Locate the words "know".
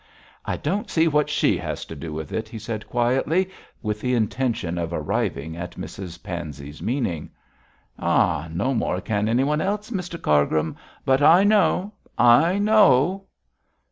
11.43-11.93, 12.57-13.27